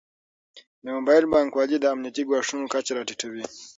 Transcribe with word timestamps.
د 0.83 0.85
موبایل 0.97 1.23
بانکوالي 1.33 1.77
د 1.79 1.85
امنیتي 1.93 2.23
ګواښونو 2.29 2.71
کچه 2.73 2.91
راټیټوي. 2.97 3.43